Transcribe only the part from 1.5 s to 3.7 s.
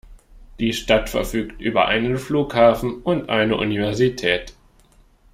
über einen Flughafen und eine